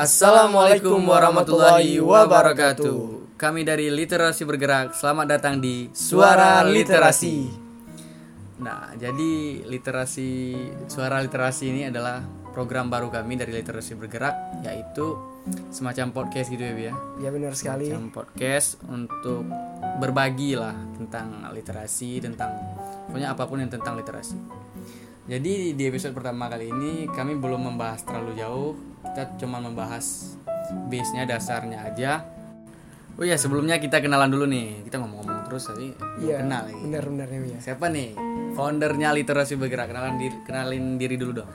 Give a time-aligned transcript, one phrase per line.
[0.00, 3.36] Assalamualaikum warahmatullahi wabarakatuh.
[3.36, 7.52] Kami dari Literasi Bergerak, selamat datang di Suara Literasi.
[8.64, 10.56] Nah, jadi literasi
[10.88, 15.20] suara literasi ini adalah program baru kami dari Literasi Bergerak, yaitu
[15.68, 16.94] semacam podcast gitu ya, ya.
[17.20, 17.92] Ya benar sekali.
[17.92, 19.44] Semacam podcast untuk
[20.00, 22.56] berbagi lah tentang literasi, tentang
[23.04, 24.40] pokoknya apa pun yang tentang literasi.
[25.28, 28.72] Jadi di episode pertama kali ini kami belum membahas terlalu jauh,
[29.10, 30.38] kita cuma membahas
[30.86, 32.22] base-nya dasarnya aja.
[33.18, 36.36] Oh ya sebelumnya kita kenalan dulu nih, kita ngomong-ngomong terus tadi belum Iya.
[36.40, 36.76] kenal nih.
[36.78, 37.38] Benar-benar ya.
[37.42, 37.58] ya.
[37.60, 38.14] Siapa nih?
[38.54, 41.50] Foundernya Literasi Bergerak, kenalan diri, kenalin diri dulu dong.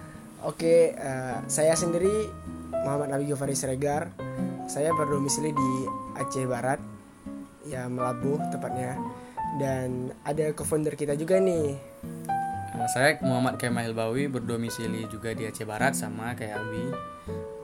[0.46, 2.30] Oke, eh, saya sendiri
[2.86, 4.14] Muhammad Nabi Gofari Siregar.
[4.70, 5.72] Saya berdomisili di
[6.22, 6.78] Aceh Barat,
[7.66, 9.00] ya Melabuh tepatnya.
[9.56, 11.74] Dan ada co-founder kita juga nih.
[12.76, 16.86] Nah, saya Muhammad Kemal Bawi berdomisili juga di Aceh Barat sama kayak Abi.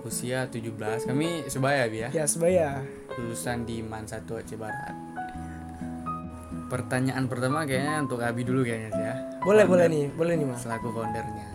[0.07, 1.05] Usia 17.
[1.05, 2.09] Kami sebaya Abi ya.
[2.15, 2.81] Ya sebaya.
[3.19, 4.95] lulusan di MAN 1 Aceh Barat.
[6.71, 9.15] Pertanyaan pertama kayaknya untuk Abi dulu kayaknya sih ya.
[9.43, 10.63] Boleh boleh nih, boleh nih mas.
[10.63, 11.47] Selaku foundernya.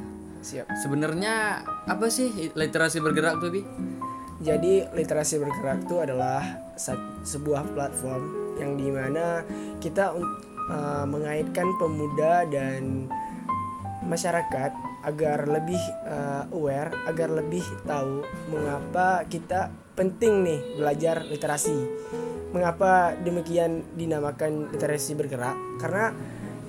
[0.44, 0.68] Siap.
[0.76, 3.64] Sebenarnya apa sih literasi bergerak tuh Bi?
[4.44, 6.44] Jadi literasi bergerak itu adalah
[7.24, 8.22] sebuah platform
[8.60, 9.40] yang di mana
[9.80, 10.12] kita
[10.68, 13.08] eh, mengaitkan pemuda dan
[14.06, 14.72] masyarakat
[15.04, 19.68] agar lebih eh, aware, agar lebih tahu mengapa kita
[19.98, 21.76] penting nih belajar literasi.
[22.54, 25.54] Mengapa demikian dinamakan literasi bergerak?
[25.82, 26.14] Karena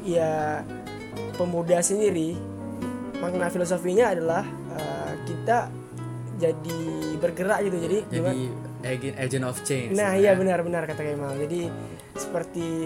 [0.04, 0.62] ya
[1.38, 2.38] pemuda sendiri
[3.18, 4.44] makna filosofinya adalah
[4.78, 5.70] eh, kita
[6.38, 6.82] jadi
[7.18, 8.46] bergerak gitu jadi gimana Jadi
[8.86, 9.98] agent, agent of change.
[9.98, 10.22] nah ya.
[10.22, 11.74] iya benar-benar kata Kemal jadi
[12.14, 12.86] seperti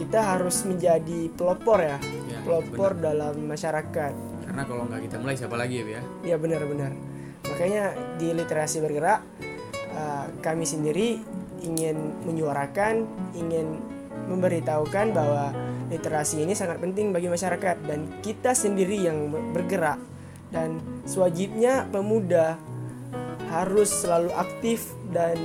[0.00, 2.00] kita harus menjadi pelopor ya
[2.44, 4.12] Pelopor dalam masyarakat
[4.44, 6.02] Karena kalau nggak kita mulai siapa lagi ya ya?
[6.22, 6.92] iya benar-benar
[7.44, 9.20] makanya di literasi bergerak
[9.92, 11.20] eh, kami sendiri
[11.64, 13.04] ingin menyuarakan
[13.36, 13.80] ingin
[14.28, 15.52] memberitahukan bahwa
[15.92, 20.00] literasi ini sangat penting bagi masyarakat dan kita sendiri yang bergerak
[20.48, 22.56] dan sewajibnya pemuda
[23.52, 25.38] harus selalu aktif dan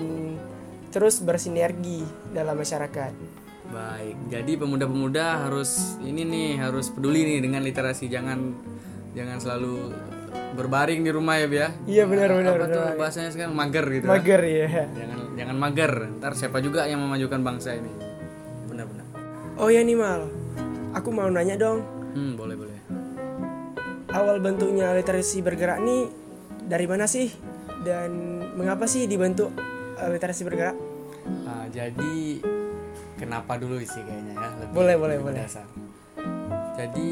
[0.89, 2.01] terus bersinergi
[2.33, 3.13] dalam masyarakat.
[3.69, 4.15] Baik.
[4.33, 8.53] Jadi pemuda-pemuda harus ini nih harus peduli nih dengan literasi jangan
[9.13, 9.93] jangan selalu
[10.57, 11.69] berbaring di rumah ya Bi ya.
[11.85, 12.57] Iya benar-benar.
[12.57, 14.05] Apa tuh bahasanya sekarang mager gitu.
[14.05, 14.09] ya.
[14.09, 14.67] Mager ya.
[14.89, 15.91] Jangan jangan mager.
[16.17, 17.91] Ntar siapa juga yang memajukan bangsa ini.
[18.67, 19.05] Benar-benar.
[19.61, 20.25] Oh ya nih Mal,
[20.97, 21.85] aku mau nanya dong.
[22.17, 22.77] Hmm, boleh boleh.
[24.09, 26.09] Awal bentuknya literasi bergerak nih
[26.65, 27.29] dari mana sih?
[27.85, 29.53] Dan mengapa sih dibentuk
[30.01, 30.75] eh, literasi bergerak?
[31.45, 32.41] Ah, jadi
[33.19, 34.49] kenapa dulu sih kayaknya ya?
[34.57, 35.35] Lebih, Boleh, boleh, lebih boleh.
[35.37, 35.67] mendasar.
[36.73, 37.07] Jadi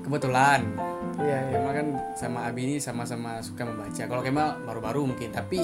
[0.00, 0.60] kebetulan
[1.14, 1.54] Iya, iya.
[1.54, 4.02] Kemal kan sama Abi ini sama-sama suka membaca.
[4.02, 5.62] Kalau Kemal baru-baru mungkin, tapi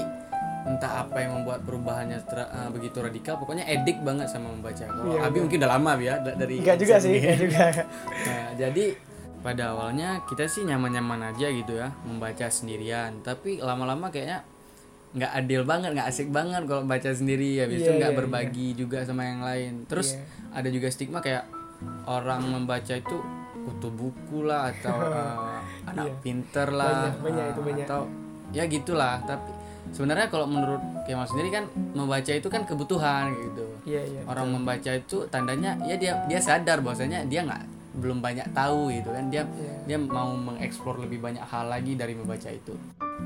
[0.63, 3.35] entah apa yang membuat perubahannya tra- eh, begitu radikal.
[3.35, 4.79] Pokoknya edik banget sama membaca.
[4.79, 6.55] Kalau Iya, Abi mungkin udah lama ya da- dari.
[6.55, 7.65] Enggak juga sih, enggak juga.
[8.27, 8.85] Nah, jadi
[9.41, 13.19] pada awalnya kita sih nyaman-nyaman aja gitu ya membaca sendirian.
[13.19, 14.47] Tapi lama-lama kayaknya
[15.11, 17.59] nggak adil banget, nggak asik banget kalau baca sendiri.
[17.61, 19.73] Itu Iya, nggak iya, berbagi juga sama yang lain.
[19.85, 20.23] Terus Iya.
[20.53, 21.43] ada juga stigma kayak
[22.05, 23.17] orang membaca itu
[23.61, 26.15] kutu buku lah atau eh, anak Iya.
[26.19, 27.85] pinter lah Banyak, banyak eh, itu, banyak.
[27.85, 28.01] atau
[28.51, 29.19] ya gitulah.
[29.21, 29.49] Tapi
[29.91, 34.21] sebenarnya kalau menurut Kemal sendiri kan membaca itu kan kebutuhan gitu Iya, iya.
[34.23, 37.57] orang membaca itu tandanya ya dia dia sadar bahwasanya dia nggak
[37.95, 39.27] belum banyak tahu gitu kan.
[39.27, 39.75] Dia Iya.
[39.85, 42.75] dia mau mengeksplor lebih banyak hal lagi dari membaca itu.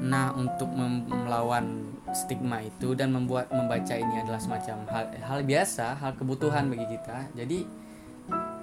[0.02, 6.16] Nah untuk melawan stigma itu dan membuat membaca ini adalah semacam hal hal biasa hal
[6.18, 7.30] kebutuhan bagi kita.
[7.38, 7.86] Jadi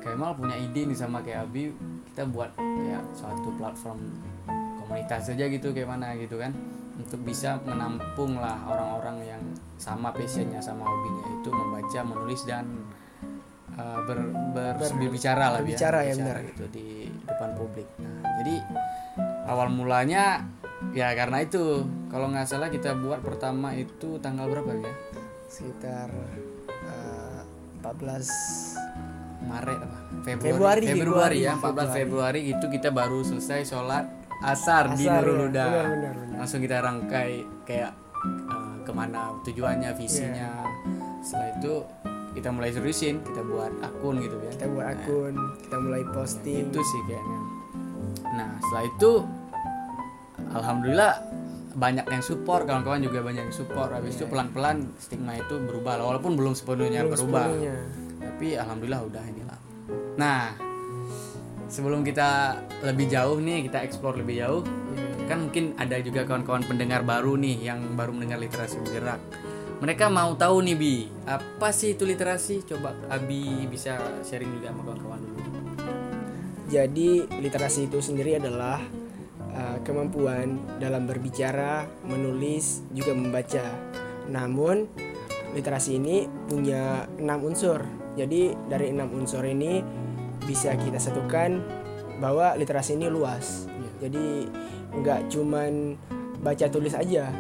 [0.02, 1.70] Kemal punya ide nih sama kayak Abi
[2.10, 4.02] kita buat ya suatu platform
[4.82, 6.50] komunitas saja gitu kayak mana gitu kan.
[6.98, 9.42] Untuk bisa menampung lah orang-orang yang
[9.78, 12.66] sama passionnya sama hobinya itu membaca menulis dan
[13.74, 14.18] uh, ber,
[14.52, 16.50] ber- berbicara lah Bi, berbicara ya, Berbicara benar.
[16.50, 16.86] gitu di
[17.22, 18.10] depan publik nah,
[18.40, 18.54] jadi
[19.44, 20.46] awal mulanya
[20.90, 24.92] ya karena itu kalau nggak salah kita buat pertama itu tanggal berapa ya
[25.46, 26.08] Sekitar
[26.82, 27.40] eh,
[27.80, 28.82] 14
[29.42, 31.92] Maret apa Februari, Februari Februari, ya 14 Februari.
[31.92, 34.04] Februari itu kita baru selesai sholat
[34.40, 35.42] asar, di Asar, Nurul ya.
[35.44, 36.36] Huda Benar, benar, benar.
[36.36, 37.30] langsung kita rangkai
[37.62, 37.92] kayak
[38.48, 41.20] uh, ke mana tujuannya visinya Iya.
[41.20, 41.74] setelah itu
[42.32, 46.64] kita mulai seriusin kita buat akun gitu ya kita buat akun, kita mulai posting.
[46.66, 47.40] itu sih kayaknya
[48.32, 49.12] nah setelah itu
[50.50, 51.12] alhamdulillah
[51.72, 56.36] banyak yang support kawan-kawan juga banyak yang support habis itu pelan-pelan stigma itu berubah walaupun
[56.36, 57.06] belum sepenuhnya Iya.
[57.06, 57.76] Belum berubah sepenuhnya.
[58.20, 59.58] tapi alhamdulillah udah inilah
[60.14, 60.52] nah
[61.66, 65.24] sebelum kita lebih jauh nih kita explore lebih jauh Iya.
[65.24, 69.20] kan mungkin ada juga kawan-kawan pendengar baru nih yang baru mendengar literasi bergerak
[69.82, 74.82] mereka mau tahu nih bi apa sih itu literasi coba abi bisa sharing juga sama
[74.86, 75.40] kawan-kawan dulu
[76.72, 78.80] Jadi literasi itu sendiri adalah
[79.52, 83.60] uh, kemampuan dalam berbicara, menulis, juga membaca.
[84.32, 84.88] Namun
[85.52, 87.84] literasi ini punya enam unsur.
[88.16, 89.84] Jadi dari enam unsur ini
[90.48, 91.60] bisa kita satukan
[92.24, 93.68] bahwa literasi ini luas.
[94.00, 94.48] Jadi
[94.96, 96.00] nggak cuman
[96.40, 97.36] baca tulis aja,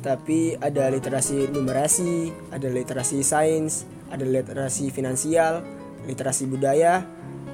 [0.00, 5.62] tapi ada literasi numerasi, ada literasi sains, ada literasi finansial,
[6.08, 7.04] literasi budaya,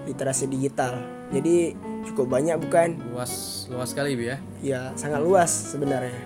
[0.07, 1.01] literasi digital.
[1.33, 1.75] Jadi
[2.05, 3.01] cukup banyak bukan?
[3.11, 6.21] luas luas sekali ya Ya sangat luas sebenarnya.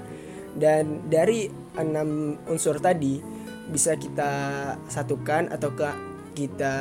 [0.58, 1.48] Dan dari
[1.78, 3.22] enam unsur tadi
[3.70, 4.32] bisa kita
[4.90, 5.88] satukan atau ke
[6.34, 6.74] kita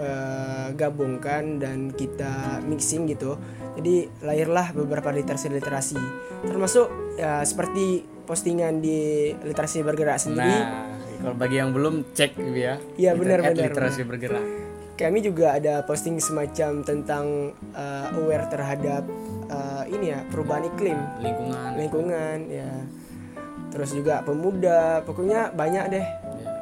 [0.00, 3.36] eh, gabungkan dan kita mixing gitu.
[3.76, 6.00] Jadi lahirlah beberapa literasi-literasi.
[6.48, 10.44] Termasuk ya seperti postingan di literasi bergerak sendiri.
[10.44, 12.76] nah kalau bagi yang belum cek bi ya.
[13.00, 14.44] Iya, benar, benar, literasi bergerak.
[14.96, 19.04] Kami juga ada posting semacam tentang uh, aware terhadap
[19.52, 20.96] uh, ini ya perubahan iklim.
[21.20, 21.70] Lingkungan.
[21.76, 22.70] Lingkungan ya.
[23.74, 26.06] Terus juga pemuda pokoknya banyak deh.
[26.40, 26.52] Ya,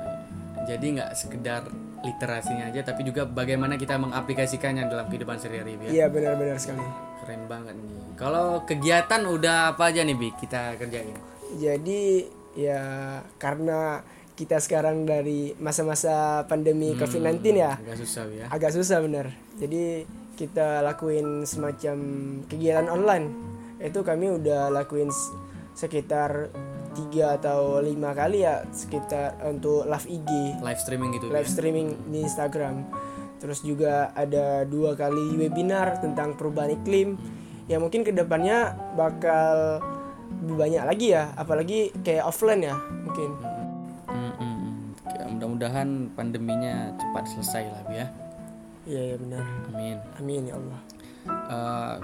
[0.75, 1.71] jadi nggak sekedar
[2.05, 5.91] literasinya aja tapi juga bagaimana kita mengaplikasikannya dalam kehidupan sehari-hari ya.
[5.93, 6.83] Iya benar-benar sekali.
[7.23, 8.01] Keren banget nih.
[8.19, 12.83] Kalau kegiatan udah apa aja nih bi kita kerjain jadi ya
[13.39, 14.03] karena
[14.35, 18.47] kita sekarang dari masa-masa pandemi COVID-19 ya agak susah ya.
[18.51, 19.31] agak susah bener.
[19.55, 20.03] Jadi
[20.35, 21.97] kita lakuin semacam
[22.51, 23.31] kegiatan online.
[23.79, 25.15] Itu kami udah lakuin
[25.79, 26.51] sekitar
[26.95, 30.31] tiga atau lima kali ya sekitar untuk live IG
[30.63, 31.51] live streaming gitu live ya?
[31.51, 32.87] streaming di Instagram.
[33.39, 37.19] Terus juga ada dua kali webinar tentang perubahan iklim.
[37.71, 39.79] Ya mungkin ke depannya bakal
[40.45, 43.31] lebih banyak lagi ya apalagi kayak offline ya mungkin.
[44.09, 44.83] Mm, mm, mm.
[45.05, 48.07] Ya, mudah-mudahan pandeminya cepat selesai lah ya.
[48.85, 49.45] Iya ya benar.
[49.73, 49.97] Amin.
[50.21, 50.81] Amin ya Allah.
[51.25, 51.95] Eh,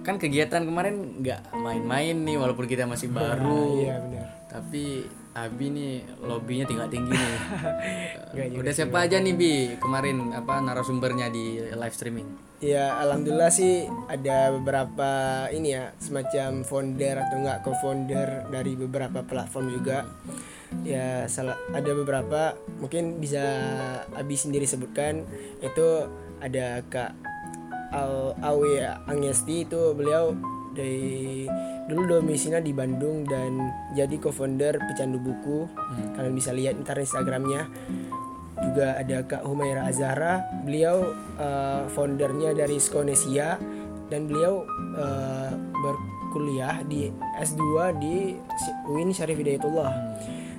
[0.00, 3.80] kan kegiatan kemarin nggak main-main nih walaupun kita masih baru.
[3.80, 4.28] iya benar.
[4.48, 7.38] Tapi Abi nih lobbynya tingkat tinggi nih.
[8.60, 9.54] Udah siapa aja nih Bi?
[9.78, 12.26] Kemarin apa narasumbernya di live streaming?
[12.60, 15.10] Ya alhamdulillah sih ada beberapa
[15.54, 20.04] ini ya semacam founder atau enggak co-founder dari beberapa platform juga.
[20.82, 23.42] Ya salah ada beberapa mungkin bisa
[24.12, 25.22] Abi sendiri sebutkan.
[25.62, 26.10] Itu
[26.42, 27.14] ada Kak
[27.94, 30.34] Al Awe Angesti itu beliau
[30.74, 31.46] dari
[31.90, 33.58] dulu domisilinya di Bandung dan
[33.98, 35.66] jadi co-founder pecandu buku.
[36.14, 37.66] Kalian bisa lihat ntar Instagramnya.
[38.60, 40.46] Juga ada Kak Humaira Azhara.
[40.62, 43.58] Beliau uh, foundernya dari Skonesia.
[44.10, 44.66] Dan beliau
[44.98, 45.50] uh,
[45.82, 47.62] berkuliah di S2
[47.98, 48.34] di
[48.90, 49.90] UIN Syarif Hidayatullah.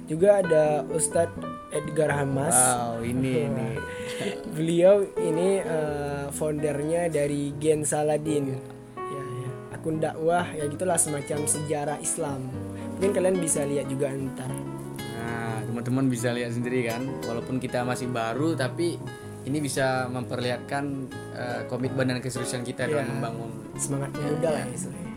[0.08, 1.40] Juga ada Ustadz
[1.72, 2.56] Edgar Hamas.
[2.56, 3.76] Wow ini nih
[4.52, 8.52] beliau ini uh, foundernya dari Gen Saladin.
[8.52, 8.81] Ya, ya.
[9.82, 12.54] Akun dakwah ya gitulah semacam sejarah Islam
[12.94, 14.54] mungkin kalian bisa lihat juga ntar
[15.22, 18.98] Nah, teman-teman bisa lihat sendiri kan, walaupun kita masih baru tapi
[19.42, 20.84] ini bisa memperlihatkan
[21.34, 23.12] eh, komitmen dan keseriusan kita dalam Iya.
[23.12, 23.52] membangun.
[23.78, 25.14] semangat muda lah ya istilahnya.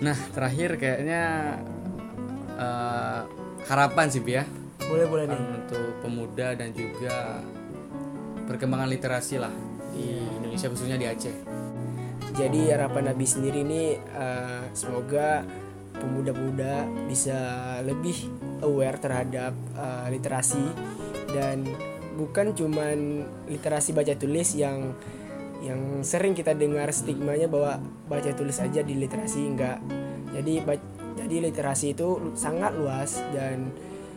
[0.00, 1.22] Nah, terakhir kayaknya
[2.56, 3.20] eh,
[3.64, 4.44] harapan sih ya
[4.80, 7.40] boleh boleh nih untuk pemuda dan juga
[8.44, 9.52] perkembangan literasi lah
[9.92, 10.08] di
[10.40, 11.36] Indonesia khususnya di Aceh.
[12.34, 15.46] Jadi harapan Nabi sendiri ini eh, semoga
[15.94, 17.38] pemuda-pemuda bisa
[17.86, 18.26] lebih
[18.66, 20.66] aware terhadap eh, literasi
[21.30, 21.62] dan
[22.18, 24.98] bukan cuman literasi baca tulis yang
[25.62, 29.78] yang sering kita dengar stigmanya bahwa baca tulis aja di literasi enggak.
[30.34, 30.60] Jadi
[31.14, 33.70] jadi literasi itu sangat luas dan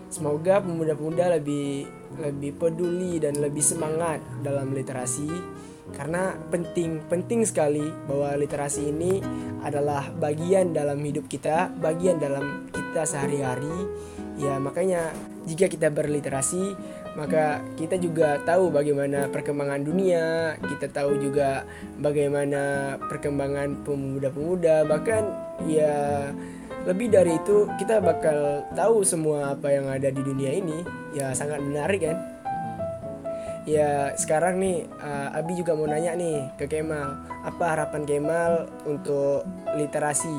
[0.10, 1.86] semoga pemuda-pemuda lebih
[2.18, 5.30] lebih peduli dan lebih semangat dalam literasi
[5.96, 9.24] karena penting penting sekali bahwa literasi ini
[9.64, 13.88] adalah bagian dalam hidup kita bagian dalam kita sehari-hari.
[14.38, 15.10] Ya makanya
[15.50, 16.78] jika kita berliterasi
[17.18, 21.66] maka kita juga tahu bagaimana perkembangan dunia kita tahu juga
[21.98, 25.26] bagaimana perkembangan pemuda-pemuda bahkan
[25.66, 26.30] ya
[26.86, 30.86] lebih dari itu kita bakal tahu semua apa yang ada di dunia ini.
[31.18, 32.37] Ya sangat menarik kan
[33.68, 37.20] Ya sekarang nih uh, Abi juga mau nanya nih ke Kemal.
[37.44, 39.44] Apa harapan Kemal untuk
[39.76, 40.32] literasi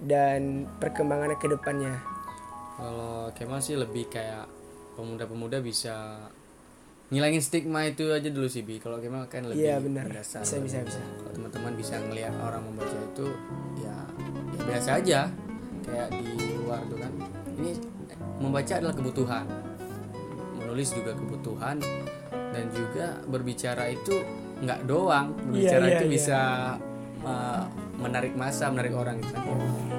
[0.00, 2.00] dan perkembangannya ke depannya?
[2.80, 4.48] Kalau Kemal sih lebih kayak
[4.96, 6.16] pemuda-pemuda bisa
[7.12, 8.80] ngilangin stigma itu aja dulu sih Bi.
[8.80, 10.08] Kalau Kemal kan lebih Iya benar.
[10.08, 10.40] mendasar.
[10.40, 11.00] Bisa bisa bisa.
[11.20, 13.26] Kalau teman-teman bisa ngelihat orang membaca itu
[13.84, 13.96] ya
[14.56, 15.20] ya biasa aja.
[15.84, 17.12] Kayak di luar tuh kan.
[17.52, 17.72] Ini
[18.40, 19.44] membaca adalah kebutuhan
[20.72, 21.76] menulis juga kebutuhan
[22.32, 24.24] dan juga berbicara itu
[24.64, 25.36] nggak doang.
[25.36, 26.12] Berbicara iya, itu iya.
[26.16, 26.38] bisa
[27.28, 27.68] uh,
[28.00, 29.52] menarik masa menarik orang gitu kan.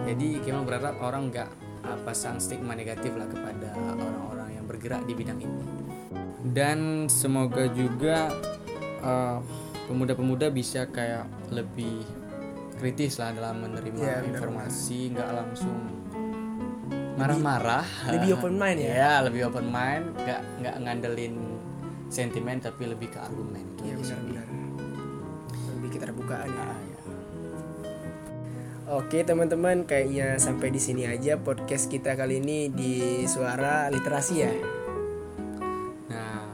[0.10, 1.50] Jadi kita berharap orang nggak
[1.86, 5.62] uh, pasang stigma negatif lah kepada orang-orang yang bergerak di bidang ini.
[6.42, 8.34] Dan semoga juga
[9.06, 9.46] uh,
[9.86, 12.02] pemuda-pemuda bisa kayak lebih
[12.82, 16.03] kritis lah dalam menerima Iya, benar, informasi nggak langsung
[17.14, 21.36] marah-marah lebih open mind ya ya lebih open mind nggak nggak ngandelin
[22.08, 24.16] sentimen tapi lebih ke argumen itu Iya aja sih.
[24.16, 24.48] benar-benar
[25.74, 27.00] lebih keterbukaan ya Ah, ya.
[28.94, 32.94] Oke teman-teman kayaknya sampai di sini aja podcast kita kali ini di
[33.26, 34.54] suara literasi ya
[36.06, 36.46] Nah,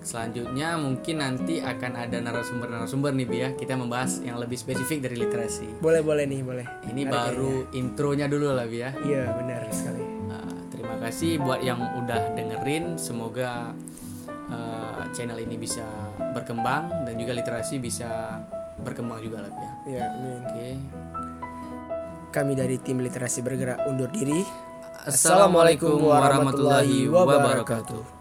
[0.00, 3.50] selanjutnya mungkin nanti akan ada narasumber-narasumber nih Bi ya.
[3.52, 5.78] Kita membahas yang lebih spesifik dari literasi.
[5.78, 8.90] boleh boleh nih boleh Ini Menarik baru intronya dulu lah Bi ya.
[8.98, 9.95] iya benar sekali
[11.06, 12.98] kasih buat yang udah dengerin.
[12.98, 13.70] Semoga
[14.50, 15.86] eh, channel ini bisa
[16.34, 18.42] berkembang dan juga literasi bisa
[18.76, 19.72] berkembang juga lah ya.
[19.88, 20.68] ya amin Oke.
[22.28, 24.44] kami dari tim literasi bergerak undur diri
[25.06, 28.15] Assalamualaikum warahmatullahi wabarakatuh.